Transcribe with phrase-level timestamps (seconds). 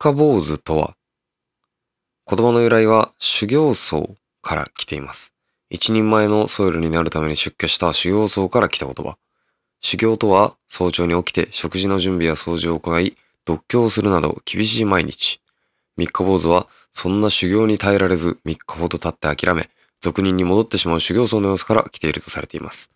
[0.00, 0.94] 三日坊主とは、
[2.30, 5.34] 言葉の由来は修行僧から来ています。
[5.70, 9.18] 一人前のソイルになるために出家した修行僧から来た言葉。
[9.80, 15.40] 修行とは早朝に起きて食事の準備や掃除を行い、読経をするなど厳しい毎日。
[15.96, 19.68] 三日坊主はそんな修行に耐えられず三日ほど経って諦め、
[20.00, 22.92] 俗人に戻ってしまう修行僧の様子から来ているとされています。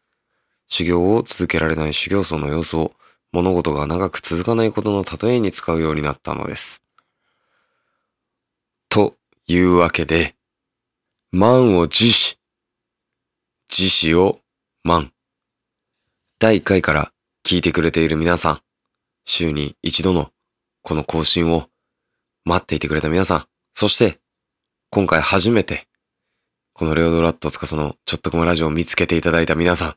[0.69, 2.93] 修行を続けられない修行僧の様子を
[3.33, 6.82] 物事が長く続かないことの例えに使うようになったのです。
[8.93, 9.15] と
[9.47, 10.35] いうわけで、
[11.31, 12.39] 満を持し、
[13.71, 14.41] 自死を
[14.85, 15.13] 満。
[16.39, 17.11] 第1回から
[17.43, 18.61] 聞いてくれている皆さん、
[19.25, 20.31] 週に一度の
[20.83, 21.71] この更新を
[22.45, 24.21] 待っていてくれた皆さん、そして
[24.91, 25.89] 今回初めて
[26.75, 29.95] このレオドラットつかそのちょっとこまラジオを見つけていただいた皆さん、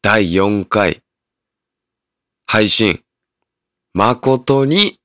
[0.00, 1.02] 第4回
[2.46, 3.02] 配信
[3.92, 5.00] 誠に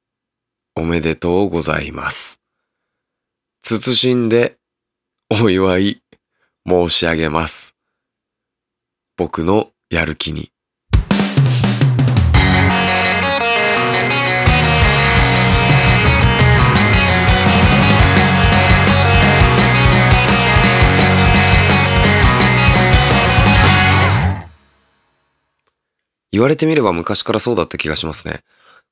[0.77, 2.36] おめでとうございます。
[3.75, 4.55] 謹んで
[5.29, 6.01] お祝い
[6.65, 7.75] 申し上げます。
[9.17, 10.51] 僕のやる気に。
[26.31, 28.43] 言われてみれば昔からそうだった気がしますね。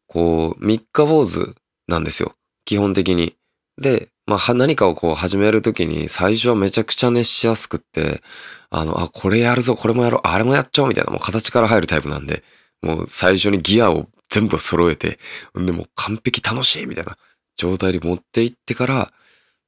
[0.08, 1.56] こう、三日坊主
[1.88, 2.34] なんですよ。
[2.66, 3.38] 基本的に。
[3.78, 8.24] で、まあ、何かをこう始めるときに最初はめちゃくちゃ熱しやすくって、
[8.72, 12.44] あの、あ、これやるぞ、これもやろう、あれもやっちゃおうみたいな、もう形から入るタイプなんで、
[12.82, 15.20] もう最初にギアを全部揃えて、
[15.60, 17.18] んでもう完璧楽しいみたいな
[17.56, 19.12] 状態に持っていってから、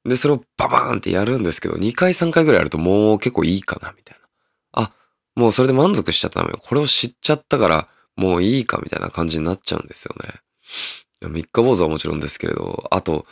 [0.04, 4.18] で、それをババーンってやるんですけど、2回3回ぐらいやるともう結構いいかな、みたい
[4.74, 4.82] な。
[4.84, 4.92] あ、
[5.36, 6.58] もうそれで満足しちゃったのよ。
[6.60, 10.40] これを知っちゃったから、もういいかみたいな感じになっちゃうんですよね。
[11.22, 13.26] 三日坊主はもちろんですけれど、あと、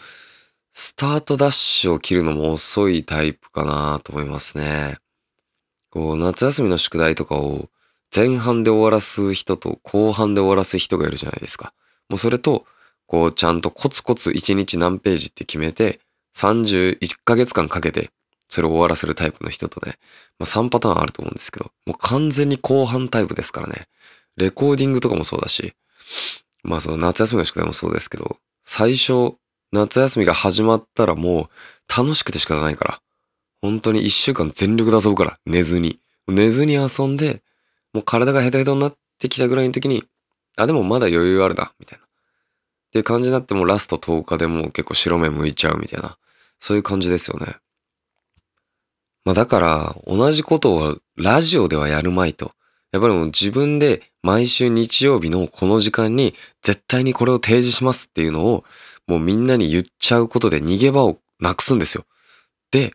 [0.79, 4.99] スタートダッシュを切るのも遅いタイプかなと思いますね。
[5.89, 7.71] こう、夏休みの宿題とかを
[8.15, 11.73] 前半で終わらす人と後半で終わらす人がいるじゃないですか。
[12.11, 12.67] もうそれと、
[13.07, 15.99] こう、ちゃんとコツコツ1日何ページって決めて、
[16.37, 18.11] 31ヶ月間かけて、
[18.51, 19.95] それを終わらせるタイプの人とね、
[20.39, 23.87] まあ3パターンあると思うんですけど、もう完全に後半タイプですからね。
[24.37, 25.73] レコーディングとかもそうだし、
[26.65, 29.37] まあその夏休みの宿題もそうですけど、最初、
[29.73, 31.49] 夏休みが始まったらもう
[31.97, 33.01] 楽しくて仕方ないから。
[33.63, 35.99] 本当に一週間全力で遊ぶから、寝ずに。
[36.29, 37.43] 寝ずに遊んで、
[37.93, 40.05] もう体がヘトヘトになってきたぐらいの時に、
[40.57, 42.05] あ、でもまだ余裕あるな、みたいな。
[42.05, 42.09] っ
[42.93, 46.17] ていう感じになってもラスト10日でもう結構白目向いちゃうみたいな。
[46.61, 47.57] そういう感じですよね。
[49.25, 52.53] まあだから、同じことをラジオではやるまいと。
[52.93, 58.65] やっぱりもう自分で毎週日曜日のこの時間に絶対にこれを提示しますっていうのを
[59.07, 62.05] もうみんなに言っちゃうことで逃げ場をなくすんですよ。
[62.71, 62.93] で、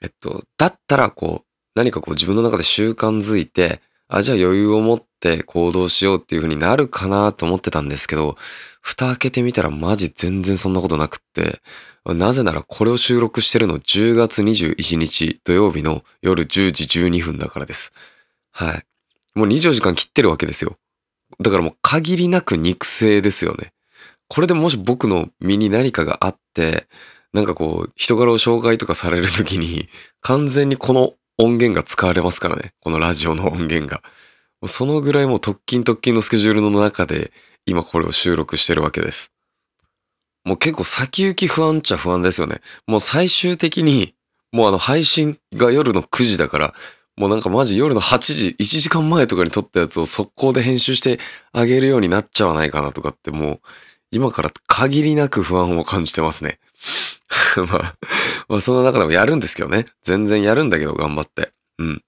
[0.00, 8.36] えっと、だったらこう何かこう自分の中で習慣づいて、あ、じゃあ余裕を持って行動しようっていう風になるかなと思ってたんですけど、
[8.80, 11.60] 蓋開けてみたらマジ全然そんなことなくって、
[12.04, 17.92] なぜならこれを収録してるの10月21日土曜日の夜10時12分だからです。
[18.52, 18.84] はい。
[19.34, 20.76] もう24時間切ってるわけですよ。
[21.40, 23.72] だからもう限りなく肉声ですよね。
[24.28, 26.86] これでもし僕の身に何かがあって、
[27.32, 29.88] なんかこう、人柄を紹介とかされるときに、
[30.20, 32.72] 完全にこの音源が使われますからね。
[32.80, 34.02] このラジオの音源が。
[34.66, 37.32] そのぐらいもう特勤特勤のスケジュールの中で、
[37.66, 39.32] 今これを収録してるわけです。
[40.44, 42.60] もう結構先行き不安っちゃ不安ですよね。
[42.86, 44.14] もう最終的に、
[44.52, 46.74] もうあの配信が夜の9時だから、
[47.16, 51.18] もうなんかマジ夜の8時、1時間前とかに撮ったやつを速攻で編集して
[51.52, 53.60] あげるようになっちゃわないかなとかってもう、
[54.14, 56.60] 今から限りなく不安を感じてますね。
[57.56, 57.94] まあ、
[58.48, 59.86] まあその中でもやるんですけどね。
[60.04, 61.52] 全然やるんだけど頑張って。
[61.78, 62.02] うん。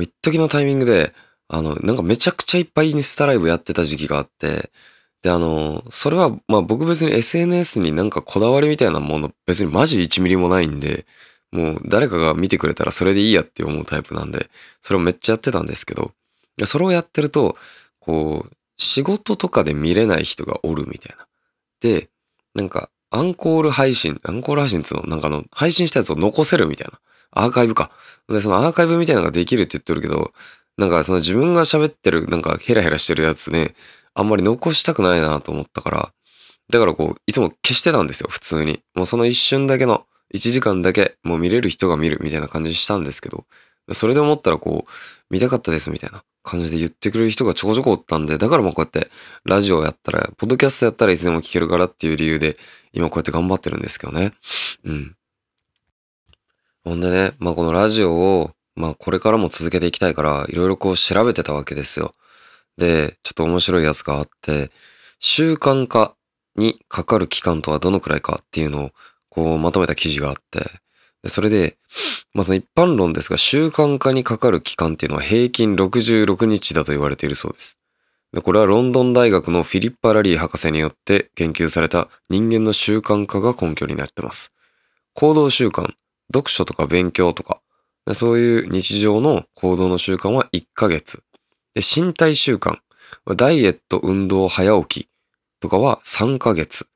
[0.00, 1.12] 一時のタイミングで、
[1.48, 4.70] あの、なんかめちゃくちゃいっぱいインスタライブやってた時期があって、
[5.22, 11.06] で、あの、それは、まあ僕別に SNS になんかこだわりみたいなもの別にマジ1ミリもないんで、
[11.50, 14.50] もう誰かが見てくれたらそれでいいやって思うタイプなんで、
[14.82, 16.12] それをめっちゃやってたんですけど、
[16.64, 17.56] それをやってると、
[17.98, 21.26] こう、仕事とかで見れない人がおるみたいな。
[21.80, 22.08] で、
[22.54, 26.98] なんか、アンコール配信、アンコール配信っていうの、なんかの、配信したやつを残せるみたいな。
[27.30, 27.90] アーカイブか。
[28.28, 30.32] で、そのアーカイブみたいなのができるって言ってるけど、
[30.76, 33.74] なんかその自分が喋ってる、なんかヘラヘラしてるやつね、
[34.14, 36.12] あんまり残したくないなと思ったから、
[36.70, 38.82] だからこう、いつも消してたんですよ、普通に。
[38.94, 43.44] もうその一瞬だけの、1時間だけ、もう見れる人が見るみたいな感じしたんですけど、
[43.92, 44.90] それで思ったらこう、
[45.30, 49.10] 見たかったですみたいな感じで言ってくれる人がちょこちょこおったんで、だからまあこうやって
[49.44, 52.56] ラジオやったら、ポッドキャストやったらいつでも聞けるからっていう理由で、
[52.92, 54.32] 今こうやって頑張ってるんですけどね。
[54.84, 55.16] うん。
[56.84, 62.14] ほんでね、まあこのラジオを、まあこれからも続けていきたいから、いろいろこう調べてたわけですよ。
[62.78, 64.70] で、ちょっと面白いやつがあって、
[65.18, 66.14] 習慣化
[66.54, 68.90] にかかる期間とはどのくらいかっていうのを、
[69.30, 70.64] こうまとめた記事があって、
[71.26, 71.76] それで、
[72.34, 77.78] まず一般論ですが、習慣化にかかる期間っていうのは平均66日だと言われているそうです。
[78.32, 84.52] でこれはロンドン大学のフィリッパ・ラリー博士によって研究された人間の習慣化が根拠になってます。
[85.14, 85.94] 行動習慣、
[86.32, 87.62] 読書とか勉強とか、
[88.12, 91.22] そういう日常の行動の習慣は1ヶ月。
[91.74, 92.76] で、身体習慣、
[93.36, 95.08] ダイエット、運動、早起き
[95.60, 96.88] とかは3ヶ月。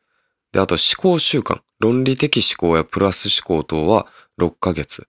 [0.52, 4.06] で、あと思考習慣、論理的思考やプラス思考等は
[4.38, 5.06] 6ヶ月。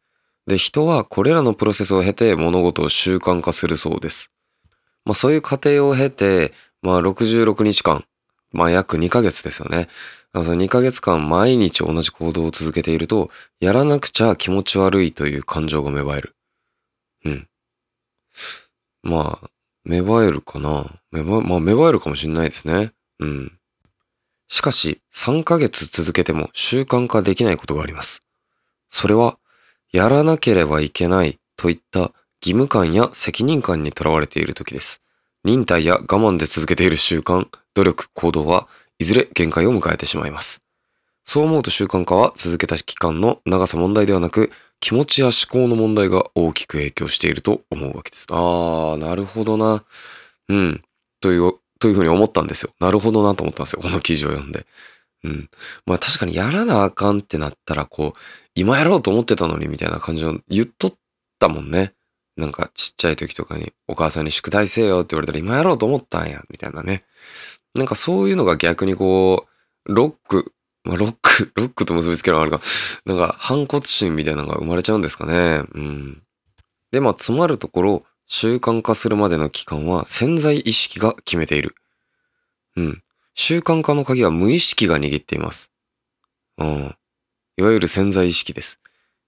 [0.48, 4.32] で、人はこれらのプロセスを経て物事を習慣化するそうです。
[5.06, 8.06] まあそういう過程を経て、まあ66日間、
[8.52, 9.88] まあ約2ヶ月ですよね。
[10.34, 13.30] その2ヶ月間毎日同じ行動を続けていると、
[13.60, 16.36] やらなくちゃ気持ち悪いという感情が芽生える。
[17.26, 17.48] うん。
[19.04, 19.50] まあ、
[19.84, 22.94] 芽生えるかな芽生、まあ芽生えるかもしんないですね。
[23.20, 23.58] うん。
[24.52, 28.22] しかし、3ヶ月続けても習慣化できないことがあります。
[28.90, 29.38] それは、
[29.94, 32.14] やらなければいけないといった義
[32.52, 35.02] 務感や責任感にとらわれている時です。
[35.46, 38.68] 忍耐や我慢で続けている習慣、努力、行動は
[39.00, 40.62] いずれ限界を迎えてしまいます。
[41.24, 44.52] そう思うと習慣化は続けた期間の長さ問題ではなく、
[44.82, 48.28] 気持ちや思考の問題が大きく影響していると思うわけです。
[48.30, 49.86] あー、なるほどな。
[50.50, 50.84] うん。
[51.22, 52.72] という、というふうに思ったんですよ。
[52.80, 53.82] なるほどなと思ったんですよ。
[53.82, 54.66] この記事を読んで。
[55.24, 55.50] うん。
[55.86, 58.20] まあ確かにやらなあかんってなったら、こう、
[58.54, 60.94] 今やろうと思ってたのにみたいな感じを言っとっ
[61.40, 61.94] たもんね。
[62.38, 67.04] なんかちっちゃい時とかにお母さんに宿題せよって言われたら今やろうと思ったんや、みたいなね。
[67.74, 69.48] なんかそういうのが逆にこ
[69.86, 70.54] う、ロック、
[70.84, 72.62] まあ、ロック、 ロックと結びつけるのあるか、
[73.06, 75.64] なんか反骨心みたいなのが生まれちゃうんですかね。
[75.74, 76.22] うん。
[76.92, 81.76] で、まあ、詰まるところ、習慣化するまでの期間は潜在意識が決めている。
[82.78, 83.04] うん。
[83.36, 85.70] 習慣化の鍵は無意識が握っています。
[86.58, 86.96] うん。
[87.58, 88.80] いわゆる潜在意識です。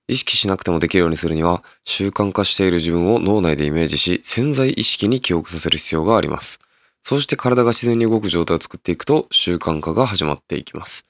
[0.08, 6.62] 意識しなくてもできるようにするには、習慣化している自分を脳内でイメージし、潜在意識に記憶させる必要があります。
[7.04, 11.06] そうして体が自然に動く状態を作っていくと習慣化が始まっていきます。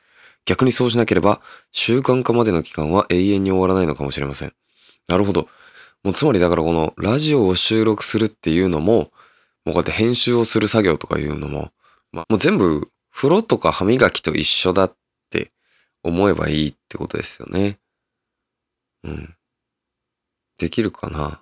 [0.46, 1.42] 逆にそうしなければ
[1.72, 4.54] 習慣化までの期間は永遠に終わらないのかもしれません。
[5.08, 5.48] なるほど。
[6.04, 9.12] もうつまりだからこのラジオを収録するっていうのも、
[9.66, 11.72] もうこうやって編集をする作業とかいうのも、
[12.12, 14.96] まあ、もう全部風呂とか歯磨きと一緒だっ
[15.30, 15.52] て
[16.04, 17.80] 思えばいいってことですよね。
[19.04, 19.36] うん。
[20.58, 21.42] できるかな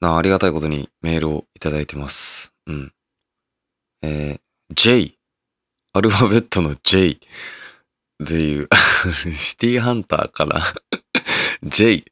[0.00, 2.52] なありがたいことにメールをいただいてます。
[2.66, 2.92] うん。
[4.02, 4.40] えー、
[4.74, 5.14] J。
[5.92, 7.20] アルファベットの J
[8.22, 8.68] っていう
[9.34, 10.74] シティハンターかな
[11.64, 12.04] J。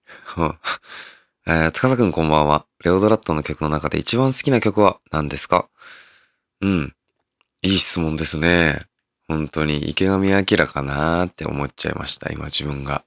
[1.46, 2.66] えー、つかさくんこんばんは。
[2.84, 5.68] レオドラットの曲の中で一番好きな曲は何ですか？
[6.60, 6.94] うん。
[7.62, 8.86] いい質問ですね。
[9.28, 13.04] 本当に池上彰かなーって思っちゃいました、今自分が。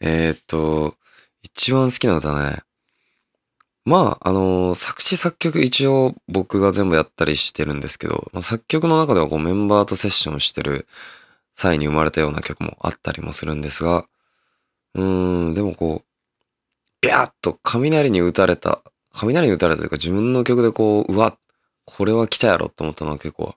[0.00, 0.96] えー、っと、
[1.42, 2.62] 一番好きな歌ね。
[3.84, 10.86] まあ、あのー、作詞作曲一応僕が全部やったりしてるんですけど、まあ、作曲の中ではこうメンバーとセッションしてる
[11.58, 14.06] 際に生まれたような曲もあったりもするんですが、
[14.94, 16.08] うーん、でもこう、
[17.00, 21.36] ビャーッと雷に打たれた、雷に打たれたというか自分の曲でこう、うわ、
[21.84, 23.54] これは来たやろと思ったのは結構、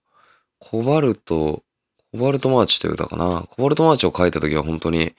[0.59, 1.63] コバルト、
[2.11, 3.45] コバルトマーチという歌かな。
[3.49, 5.13] コバルトマーチを書いた時は本当に、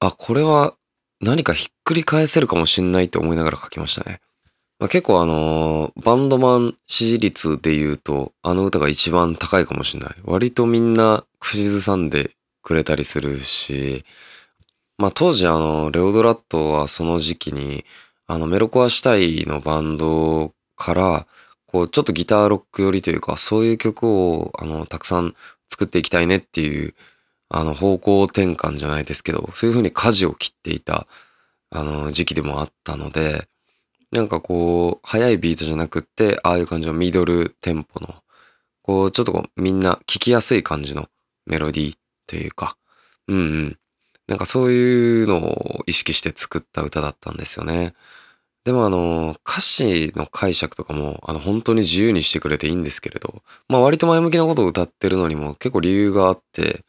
[0.00, 0.74] あ、これは
[1.20, 4.20] 何かひっくり返せるかもしんないって思いながら書きましたね。
[4.78, 10.16] まあ、結構あのー、バンドマン支持率で言うと、あの歌が一番高いかもしれない。
[10.24, 12.30] 割とみんな口ずさんで
[12.62, 14.04] くれたりするし、
[14.98, 17.84] まあ当時あの、レオドラットはその時期に、
[18.28, 21.26] あの、メロコア主体のバンドから、
[21.66, 25.34] こう、ちょっとギターロック寄りというか、そういう曲を、あの、たくさん
[25.70, 26.94] 作っていきたいねっていう、
[27.48, 31.06] あの、方向転換じゃないですけど、そういう風に舵を切っていた、
[31.70, 33.48] あの、時期でもあったので、
[34.12, 38.14] なんかこう、速いビートじゃなくって、ああいう感じのミドルテンポの、
[38.82, 41.08] こう、ちょっとこう、みんな聞きやすい感じの
[41.46, 41.96] メロディー
[42.26, 42.76] というか、
[43.28, 43.78] うんうん。
[44.28, 47.94] なんかそういうのを意識して作った歌だったんですよね。
[48.64, 56.84] でもあの、歌詞の解釈とかも、あの、本当に自由にしてくれていいんですけれど、まあ割と前向きなことを歌ってるのにも結構理由があって、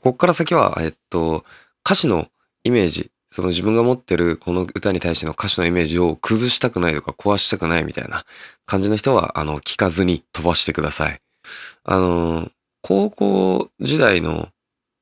[0.00, 1.44] こっから先は、えっと、
[1.84, 2.28] 歌詞の
[2.62, 8.24] イメージ、その自分が持ってるこの歌に対しての歌詞のイメージを崩したくないとか壊したくないみたいな
[8.66, 11.18] 感じの人は、あの、聞かずに飛ばしてください。
[11.84, 12.50] あの、
[12.82, 14.50] 高校時代の、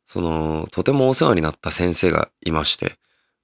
[0.06, 2.98] その、とてもお世話になった先生がいまして、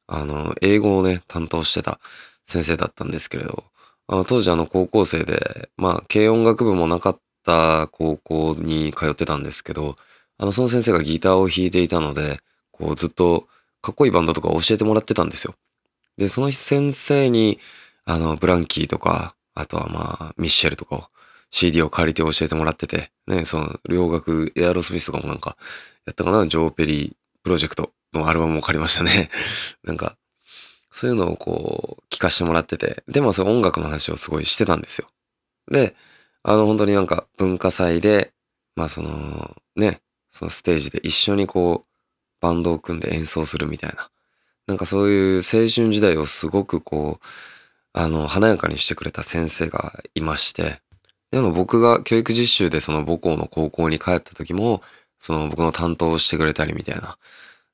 [0.07, 1.99] あの、英語をね、担当してた
[2.47, 3.65] 先生だったんですけれど、
[4.07, 9.97] あの当時あの高校生で、まあ、軽音楽部もなかった高校に通ってたんですけど、
[10.39, 12.39] あの、その先生がギターを弾いていたので、
[12.71, 13.49] こうずっと
[13.87, 15.55] かっこいいバンドとか教えてもらってたんですよ。
[16.19, 17.61] で、その先生に、
[18.05, 21.05] あの、ブランキーとか、あとはまあ、ミッシェルとかを
[21.53, 25.57] CD を借りて教えてもらってて、ね、その、洋楽、エアロスミスとかもなんか、
[26.05, 27.13] やったかな、ジョー・ペリー
[27.45, 29.31] プロジェクトのアルバムを借りましたね。
[29.85, 30.17] なんか、
[30.91, 35.09] そういうのをこう、聞かしてもらってて、でもその音楽の話をすごいしてたんですよ。
[35.71, 35.95] で、
[36.43, 38.33] あの、本当になんか文化祭で、
[38.75, 40.01] まあその、ね、
[40.31, 41.86] そのステージで一緒にこう、
[42.47, 44.09] バンドを組んで演奏するみたいな。
[44.67, 47.27] なんかそういう青春時代をすごくこう、
[47.93, 50.81] あの、華やかにしてくれた先生がいまして、
[51.33, 54.83] でも僕が教育実習でその母校の高校に帰った時も、
[55.19, 57.19] その僕の担当をしてくれたりみたいな。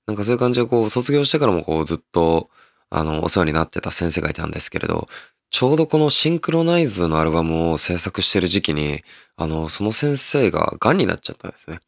[0.06, 2.48] なんかそういう感じでこう、卒業してからもこうずっと、
[2.90, 5.08] あの、お世話になってた先生がいたんですけれど、
[5.50, 9.02] ちょうどこのシンクロナイズのアルバムを制作してる時期に、
[9.36, 11.80] あの、その先生が癌になっちゃったんですね。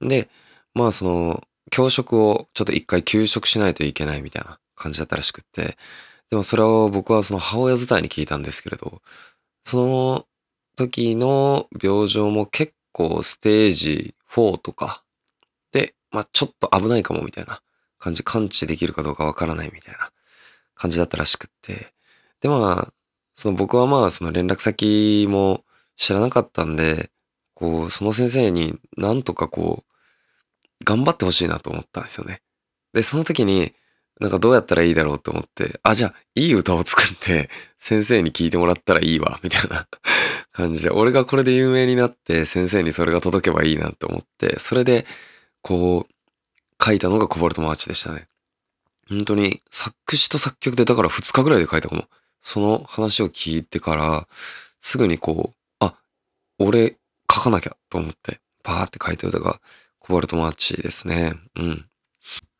[0.00, 0.28] で、
[0.74, 5.76] まあその、教職をちょっと一回休職しないといけないみたいな感じだったらしくって、
[6.30, 9.02] でもそれを僕はその母親伝いに聞いたんですけれど、
[9.64, 10.26] その
[10.76, 15.02] 時の病状も結構ステージ4とか
[15.72, 17.60] で、まあちょっと危ないかもみたいな
[17.98, 20.10] 感じ、感知できるかどうかわからないみたいな
[20.74, 21.92] 感じだったらしくって。
[22.40, 22.92] で、まあ、
[23.34, 25.64] その僕はまあ、その連絡先も
[25.96, 27.10] 知らなかったんで、
[27.54, 29.87] こう、その先生になんとかこう、
[30.84, 32.40] 頑張ってほしいなと思ったんですよね。
[32.92, 33.72] で、その時に、
[34.20, 39.86] なんかどうやったらいいだろうと思って、あ、じゃあ、いい歌を作って、先生に聞いてもらったらいいわ、みたいな
[40.52, 45.06] 感じで、俺がこれで有名になって、先生にそれが届けばいいなと思って、それで、
[45.62, 48.28] こう、書いたのがコバルトマーチでしたね。
[49.08, 52.08] 本当に作詞と作曲でだから2日ぐらいで書いたかも。
[52.40, 54.28] その話を聞いてから、
[54.80, 55.96] すぐにこう、あ、
[56.58, 56.96] 俺
[57.32, 59.60] 書かなきゃと思って、パーって書いた歌が
[60.08, 61.34] コバルトマーチですね。
[61.56, 61.86] うん。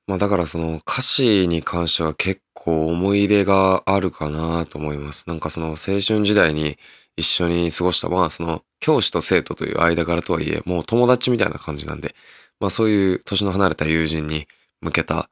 [0.07, 5.25] まあだからその歌詞に関しては結構思い入れがあるかなと思います。
[5.27, 6.79] なんかその青春時代に
[7.17, 12.15] 一緒に過ごした、まあその教師と生徒という間柄とはいえ、もう友達みたいな感じなんで、
[12.61, 14.47] まあそういう年の離れた友人に
[14.81, 15.29] 向けた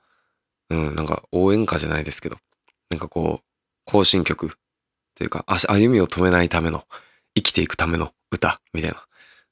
[0.70, 2.36] うん、なんか応援歌じゃないですけど、
[2.90, 3.44] なんかこう、
[3.84, 4.50] 行進曲っ
[5.14, 6.84] ていうか、歩みを止めないための、
[7.34, 9.05] 生きていくための歌みたいな。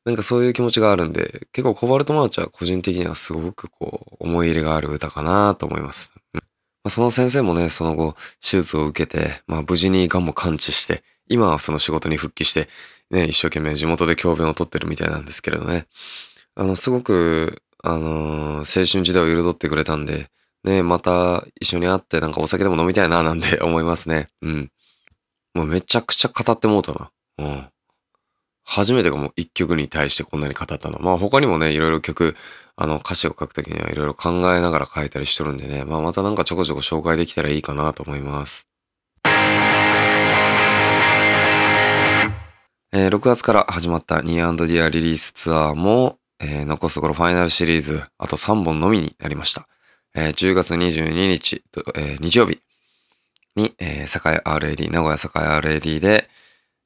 [0.04, 6.12] なんかそういう気持ちがあるんで、結構コバルトマーチは個人的にはすごくこう、思い入れがある歌かなと思います。
[6.34, 6.40] うん
[6.84, 12.68] まあ、その先生もね、その後、手術を受けて、まあ無事に癌も完治して、今はその仕事に復帰して、
[13.10, 15.86] ね、一生懸命地元で教鞭をとってるみたいなんですけれどね。
[16.54, 20.28] あの、すごく、あのー、青春時代を彩ってくれたんで、
[20.64, 24.28] ね、また一緒に会ってなんかお酒でも飲みたいななんて思いますね。
[24.42, 24.70] うん。
[25.54, 27.10] もうめちゃくちゃ語ってもうたな。
[27.38, 27.68] うん。
[28.64, 30.98] 初めてがもう一曲に対してこんなに語ったの。
[30.98, 32.34] まあ他にもね、いろいろ曲、
[32.76, 38.66] あの歌詞を書くときにはいろいろ考えながら書いたりしとるんでね、まあまたなんかちょこちょこ紹介できたらいいかなと思います。
[42.96, 49.66] えー、6月から始まったニーディアリリースツアーも、えー、残すところファイナルシリーズ、あと3本のみになりました。
[50.14, 51.64] えー、10月22日、
[51.96, 52.60] えー、日曜日
[53.56, 55.18] に、えー、栄 RAD、名古屋栄
[55.60, 56.28] RAD で、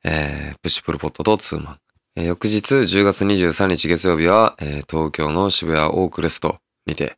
[0.04, 1.78] えー、プッシュプルポットとツーマン。
[2.16, 7.16] えー、翌日10月23日月曜日は、えー、東京の渋谷 O-Crest にて、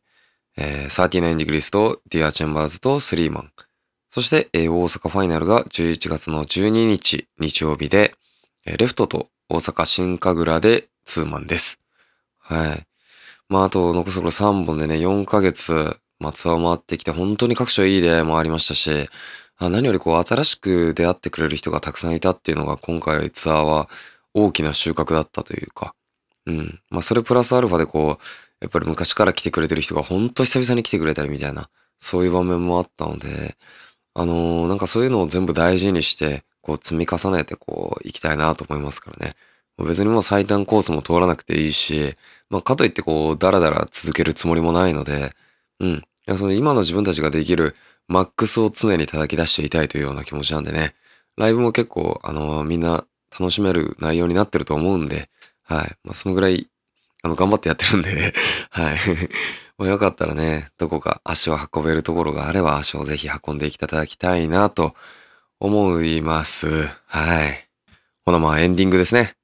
[0.57, 3.51] えー、39degrees と Dear Chambers とスリーマン。
[4.09, 8.15] そして、えー、大阪ファイナルが11月の12日日曜日で、
[8.65, 11.79] えー、レフトと大阪新神楽でツーマンです。
[12.39, 12.87] はい。
[13.49, 19.09] まあ、あと、残すところ3本でね、4ヶ月、松は回ってきて、本当に各所いい出会いもありましたし、
[19.61, 23.89] あ何よりこう、新しく出会ってくれる人がたくさんいたっていうのが、今回ツアーは
[24.33, 25.93] 大きな収穫だったというか、
[26.47, 26.79] うん。
[26.89, 28.23] まあ、それプラスアルファでこう、
[28.59, 33.55] やっぱり昔から来てくれてる人が本当久々に来てくれたりみたいな、そういう場面もあったので、
[34.15, 39.35] あのー、なんかそういうのを全部大事にして、こう積み重ねてこう、行きたいなと思いますからね。
[39.77, 42.15] 別にもう最短コースも通らなくていいし、
[42.49, 45.33] まあ、かといってこう、だらだら続けるつもりもないので、
[45.79, 45.89] うん。
[45.91, 47.75] いや、その今の自分たちができる
[48.11, 50.93] マックスを常に叩き出していたいというような気持ちなんでね。
[51.37, 55.29] ライブも結構、あのー、みんな楽しめる内容になってると思うんで、
[55.63, 55.95] はい。
[56.03, 56.67] まあ、そのぐらい、
[57.23, 58.33] あの、頑張ってやってるんで
[58.69, 58.97] はい。
[59.79, 64.93] もうよかったらね、どこか足を運べるところがあれば足をぜひ運んでいただきたいなと
[65.59, 66.89] 思います。
[67.05, 67.67] はい。
[68.25, 69.35] ほなまあエンディングですね。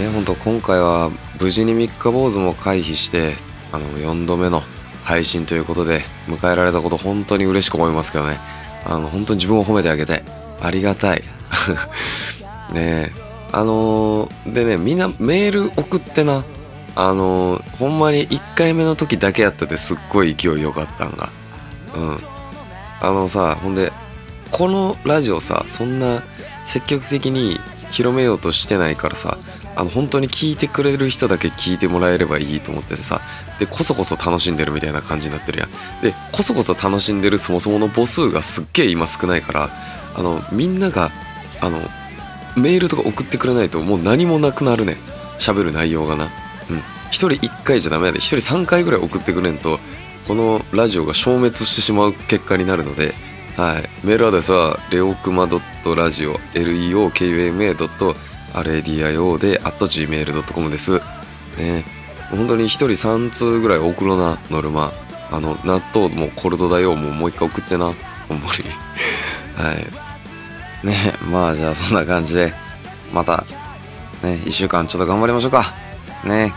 [0.00, 3.34] ね、本当今回は無事に三日坊主も回避して
[3.70, 4.62] あの4度目の
[5.04, 8.38] 配信ということで迎えられたこと本当に嬉しく思いますけどね。
[8.86, 10.22] あの本当に自分を褒めてあげたい
[10.58, 11.22] ありがたい。
[12.72, 13.12] ねえ
[13.52, 16.44] あのーでねみんなメール送ってな。
[16.96, 21.28] あのーほんまに1回目の時だけやったですっごい勢い良かったんが。
[21.94, 22.18] うん。
[23.02, 23.92] あのさほんで
[24.50, 26.22] このラジオさそんな
[26.64, 29.36] 積極的に広めようとしてないからさ
[29.80, 33.22] あの本当に聞いてくれる人だけ聞いてもらえればいいと思っててさ。
[33.58, 35.70] でこそこそ楽しんでるみたいな感じになってるやん。
[36.02, 39.70] でこそこそ楽しんでるそもそもの母数がすっげえ今少ないから
[40.14, 41.10] あのみんなが
[41.60, 41.78] あの
[42.56, 44.96] メールとか送ってくれないともう何もなくなるね
[45.38, 46.24] 喋る内容がな。
[46.24, 46.26] う
[46.74, 46.76] ん。
[46.76, 48.18] 1人1回じゃダメやで。
[48.18, 49.80] 1人3回ぐらい送ってくれんと
[50.28, 53.14] このラジオが消滅してしまう結果になるので
[53.56, 58.29] はい、メールアドレスはレオクマ .radio leokuma.radio
[59.38, 61.00] で at gmail.com です。
[61.58, 61.84] ね。
[62.30, 64.92] 本当に一人3通ぐらい送ろなノルマ。
[65.32, 67.92] あの納豆もコルドだよもうもう一回送ってな。
[68.28, 68.64] ほんまに。
[69.56, 70.86] はい。
[70.86, 71.14] ね。
[71.30, 72.52] まあじゃあそんな感じで
[73.12, 73.44] また
[74.22, 75.72] ね1週間ちょっと頑張りましょうか。
[76.24, 76.52] ね。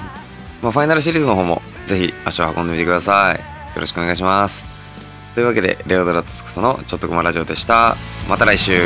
[0.62, 3.36] まあファイナルシリーズの方もぜひ足を運んでみてください。
[3.36, 4.66] よろしくお願いします。
[5.36, 7.96] というわけでレオドラットスクソのちょっとくまラジオでした。
[8.30, 8.80] また来週。